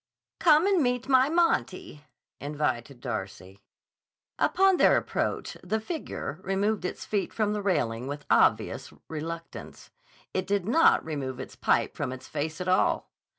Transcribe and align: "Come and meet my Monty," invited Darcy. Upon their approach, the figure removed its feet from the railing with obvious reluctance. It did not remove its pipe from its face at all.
"Come 0.39 0.65
and 0.65 0.81
meet 0.81 1.07
my 1.07 1.29
Monty," 1.29 2.05
invited 2.39 3.01
Darcy. 3.01 3.61
Upon 4.39 4.77
their 4.77 4.97
approach, 4.97 5.55
the 5.63 5.79
figure 5.79 6.39
removed 6.43 6.85
its 6.85 7.05
feet 7.05 7.31
from 7.31 7.53
the 7.53 7.61
railing 7.61 8.07
with 8.07 8.25
obvious 8.27 8.91
reluctance. 9.07 9.91
It 10.33 10.47
did 10.47 10.65
not 10.67 11.05
remove 11.05 11.39
its 11.39 11.55
pipe 11.55 11.95
from 11.95 12.11
its 12.11 12.27
face 12.27 12.59
at 12.59 12.67
all. 12.67 13.11